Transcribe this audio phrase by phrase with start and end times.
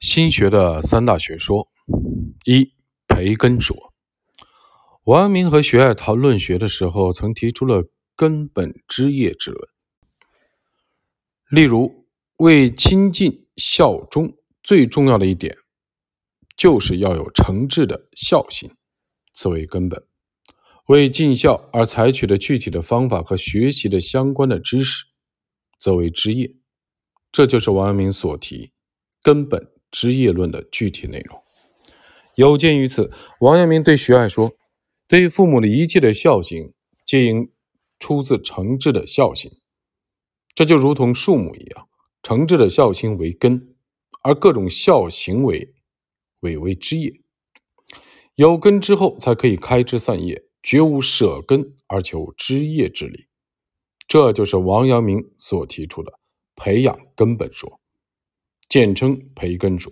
[0.00, 1.68] 新学的三大学说：
[2.44, 2.72] 一、
[3.08, 3.94] 培根说。
[5.04, 9.68] 王阳明和学爱讨论学的时候，曾提出了根本枝叶之论。
[11.48, 12.06] 例如，
[12.38, 15.56] 为亲近效忠，最重要的一点，
[16.56, 18.70] 就是要有诚挚的孝心，
[19.32, 20.06] 此为根本。
[20.88, 25.04] 为尽孝而采取的具体的方法和学习的相关的知识，
[25.78, 26.54] 则为枝叶。
[27.32, 28.72] 这就是王阳明所提
[29.22, 29.75] 根本。
[29.96, 31.42] 枝叶论的具体内容，
[32.34, 34.52] 有鉴于此，王阳明对徐爱说
[35.08, 36.74] ：“对于父母的一切的孝行，
[37.06, 37.50] 皆应
[37.98, 39.50] 出自诚挚的孝心。
[40.54, 41.88] 这就如同树木一样，
[42.22, 43.74] 诚挚的孝心为根，
[44.22, 45.72] 而各种孝行为
[46.40, 47.18] 为为枝叶。
[48.34, 53.28] 有根之后，才可以开枝散叶，绝无舍根而求枝叶之理。
[54.06, 56.12] 这就是王阳明所提出的
[56.54, 57.80] 培养根本说。”
[58.76, 59.90] 简称培根说，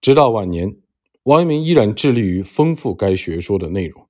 [0.00, 0.78] 直到晚年，
[1.24, 4.08] 王阳明依然致力于丰富该学说的内容。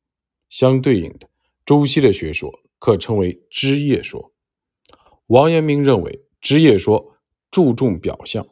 [0.49, 1.29] 相对应的，
[1.65, 4.33] 朱熹的学说可称为枝叶说。
[5.27, 7.17] 王阳明认为，枝叶说
[7.51, 8.47] 注重表象，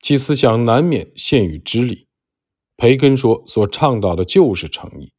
[0.00, 2.06] 其思想难免限于知理；
[2.76, 5.12] 培根说所倡导的就是诚意。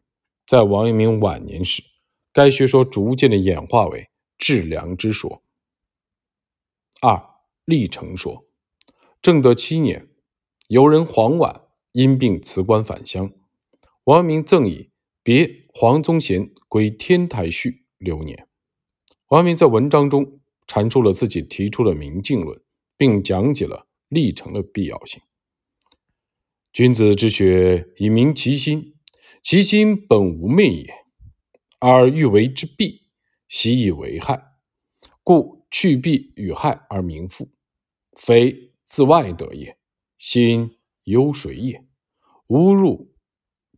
[0.47, 1.83] 在王阳明晚年时，
[2.31, 5.43] 该学说逐渐的演化为致良知说。
[7.01, 7.21] 二
[7.65, 8.46] 立成说。
[9.21, 10.07] 正德七年，
[10.67, 13.31] 有人黄婉因病辞官返乡，
[14.05, 14.91] 王阳明赠以
[15.23, 18.47] 别黄宗贤归天台序留念。
[19.29, 22.61] 王阳明在文章中阐述了自己提出的明镜论，
[22.95, 25.21] 并讲解了立成的必要性。
[26.71, 28.95] 君子之学以明其心，
[29.41, 30.93] 其心本无昧也，
[31.79, 33.07] 而欲为之弊，
[33.49, 34.53] 习以为害，
[35.23, 37.49] 故去弊与害而明复，
[38.15, 38.71] 非。
[38.87, 39.77] 自外得也，
[40.17, 41.85] 心忧水也，
[42.47, 43.13] 吾入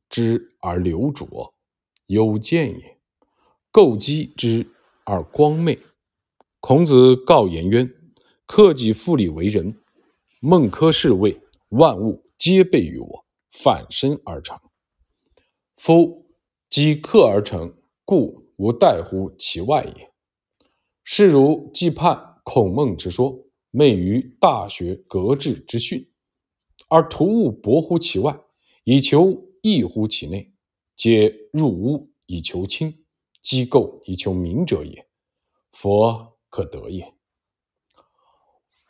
[0.08, 1.56] 之而流浊，
[2.06, 3.00] 忧见也；
[3.72, 4.68] 构积之
[5.04, 5.80] 而光昧。
[6.60, 7.92] 孔子告颜渊
[8.46, 9.82] ：“克己复礼为人。”
[10.40, 14.60] 孟轲是谓：“万物皆备于我，反身而成。
[15.76, 16.28] 夫
[16.70, 20.12] 积克而成，故无待乎其外也。”
[21.04, 23.49] 是如既判孔孟之说。
[23.72, 26.10] 昧于大学格致之训，
[26.88, 28.40] 而图物博乎其外，
[28.84, 30.52] 以求异乎其内，
[30.96, 33.06] 皆入屋以求清，
[33.42, 35.08] 机构以求名者也。
[35.72, 37.14] 佛可得也。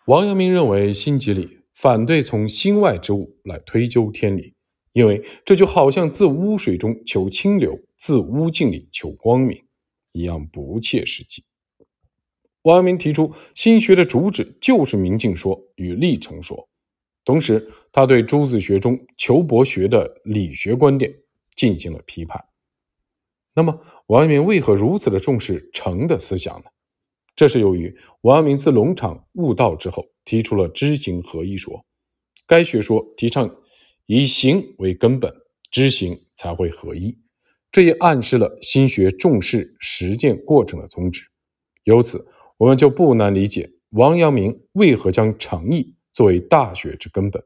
[0.06, 4.56] 王阳明认为心即理，反对从心外之物来推究天理，
[4.94, 9.66] 因为这就好像自污水中求清流，自污镜里求光明
[10.14, 11.44] 一样，不切实际。
[12.64, 16.68] 王阳明提出心学的主旨就是明镜说与立成说，
[17.24, 21.14] 同时他对朱子学中求博学的理学观点
[21.56, 22.44] 进行了批判。
[23.54, 26.66] 那么，王阳明为何如此的重视诚的思想呢？
[27.36, 31.86] 这是由于王阳明自龙场悟道之后，提出了知行合一说。
[32.46, 33.56] 该学说提倡
[34.06, 35.34] 以行为根本，
[35.72, 37.18] 知行才会合一，
[37.72, 41.24] 这也暗示了心学重视实践过程的宗旨。
[41.86, 42.28] 由此。
[42.60, 47.42] 我们就不难理解王阳明为何将诚意作为大学之根本，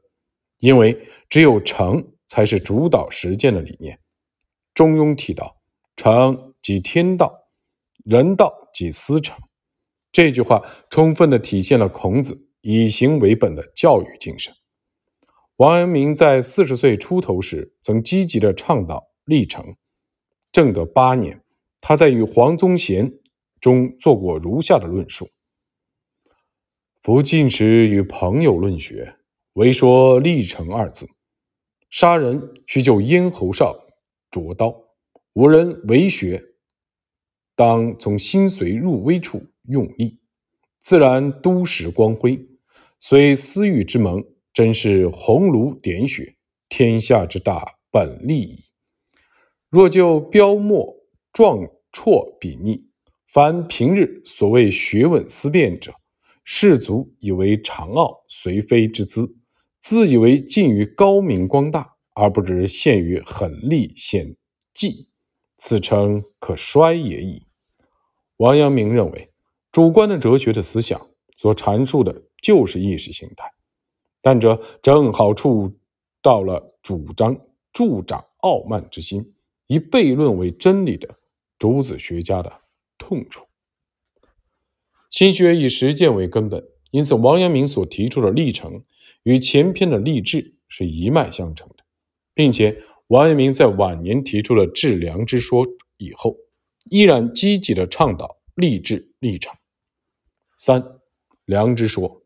[0.58, 4.00] 因为只有诚才是主导实践的理念。
[4.74, 5.60] 中庸提到
[5.94, 7.46] ：“诚即天道，
[8.04, 9.38] 人道即思诚。”
[10.10, 10.60] 这句话
[10.90, 14.52] 充分的体现了孔子以行为本的教育精神。
[15.56, 19.76] 王阳明在四十岁出头时，曾积极的倡导立诚。
[20.50, 21.44] 正德八年，
[21.80, 23.14] 他在与黄宗贤。
[23.64, 25.30] 中做过如下的论述：
[27.00, 29.16] 夫近时与朋友论学，
[29.54, 31.08] 唯说立成二字。
[31.88, 33.74] 杀人须就咽喉上
[34.30, 34.84] 着刀，
[35.32, 36.44] 吾人为学，
[37.56, 40.18] 当从心髓入微处用力，
[40.78, 42.38] 自然都时光辉。
[43.00, 46.36] 虽私欲之盟，真是鸿炉点雪，
[46.68, 48.58] 天下之大本利矣。
[49.70, 50.94] 若就标墨
[51.32, 52.90] 壮绰比拟。
[53.34, 55.92] 凡平日所谓学问思辨者，
[56.44, 59.34] 士卒以为长傲，随非之资，
[59.80, 64.36] 自以为近于高明光大，而不知陷于狠戾险
[64.72, 65.08] 计，
[65.58, 67.42] 此诚可衰也已。
[68.36, 69.32] 王阳明认为，
[69.72, 73.50] 主观的哲学的思想所阐述的就是意识形态，
[74.22, 75.76] 但这正好触
[76.22, 77.36] 到了主张
[77.72, 79.34] 助长傲慢之心，
[79.66, 81.18] 以悖论为真理的
[81.58, 82.60] 主子学家的。
[82.98, 83.46] 痛处。
[85.10, 88.82] 心学以实践为根本，因此王阳明所提出的立成
[89.22, 91.84] 与前篇的立志是一脉相承的，
[92.34, 95.64] 并且王阳明在晚年提出了致良知说
[95.98, 96.36] 以后，
[96.90, 99.56] 依然积极的倡导立志立场。
[100.56, 100.82] 三、
[101.44, 102.22] 良知说，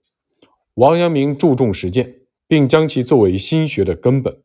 [0.74, 4.42] 王阳明注重实践，并将其作为心学的根本。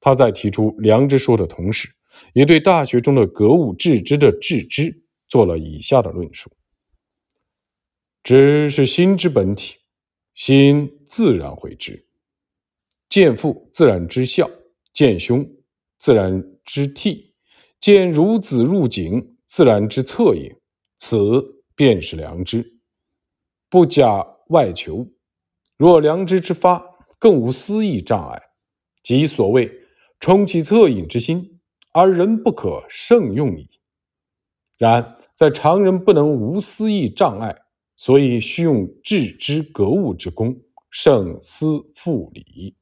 [0.00, 1.90] 他在提出良知说的同时，
[2.32, 6.50] 也对《大学》中的格物致知的“致知”做了以下的论述：
[8.22, 9.76] 知是心之本体，
[10.34, 12.06] 心自然会知。
[13.08, 14.50] 见父自然知孝，
[14.92, 15.48] 见兄
[15.96, 17.32] 自然知悌，
[17.80, 20.54] 见孺子入井自然知恻隐。
[20.98, 22.80] 此便是良知，
[23.68, 25.06] 不假外求。
[25.76, 26.82] 若良知之发，
[27.18, 28.42] 更无私意障碍，
[29.02, 29.70] 即所谓
[30.18, 31.60] 充其恻隐之心。
[31.92, 33.68] 而人不可胜用矣。
[34.78, 37.62] 然在常人不能无私意障碍，
[37.96, 42.76] 所以需用致知格物之功，胜思复理，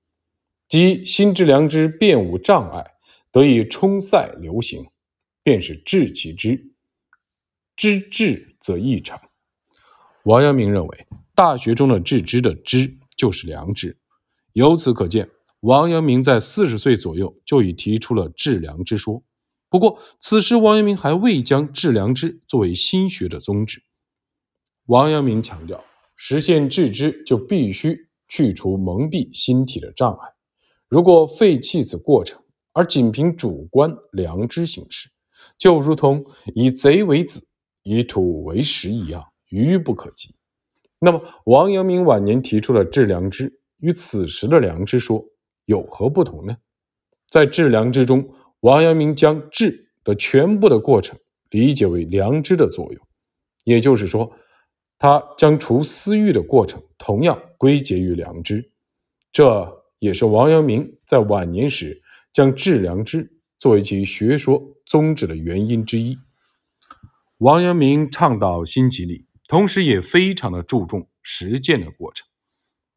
[0.68, 2.92] 即心之良知便无障碍，
[3.30, 4.86] 得以冲塞流行，
[5.42, 6.72] 便是治其知。
[7.76, 9.20] 知至则异常。
[10.24, 13.96] 王阳明认为，《大学》中的致知的知就是良知。
[14.52, 15.28] 由此可见。
[15.60, 19.22] 王阳明在四十岁左右就已提出了致良知说，
[19.74, 23.82] 不过此时王阳明还未将致良知作为心学的宗旨。
[24.86, 25.82] 王阳明强调，
[26.14, 27.98] 实现致知就必须
[28.28, 30.28] 去除蒙蔽心体的障碍。
[30.88, 32.40] 如果废弃此过程，
[32.72, 35.08] 而仅凭主观良知行事，
[35.58, 36.24] 就如同
[36.54, 37.48] 以贼为子，
[37.82, 40.36] 以土为食一样，愚不可及。
[41.00, 45.24] 那么，王阳明晚年提出了致良知，与此时的良知说。
[45.64, 46.58] 有何不同呢？
[47.28, 48.32] 在致良知中，
[48.64, 51.18] 王阳明将致的全部的过程
[51.50, 53.06] 理解为良知的作用，
[53.64, 54.32] 也就是说，
[54.98, 58.72] 他将除私欲的过程同样归结于良知。
[59.30, 62.00] 这也是王阳明在晚年时
[62.32, 66.16] 将致良知作为其学说宗旨的原因之一。
[67.36, 72.26] 王阳明倡导心即理，同时也非常的注重实践的过程。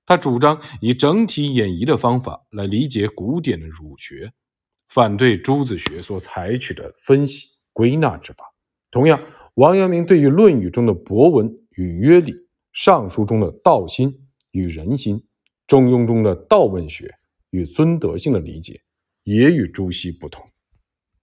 [0.06, 4.32] 他主张以整体演绎的方法来理解古典的儒学，
[4.88, 8.54] 反对朱子学所采取的分析归纳之法。
[8.90, 9.22] 同样，
[9.56, 12.32] 王阳明对于《论语》中的博文与约礼，
[12.72, 15.18] 《尚书》中的道心与人心，
[15.68, 17.14] 《中庸》中的道问学
[17.50, 18.82] 与尊德性的理解，
[19.24, 20.42] 也与朱熹不同。